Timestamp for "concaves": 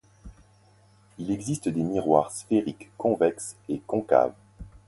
3.85-4.33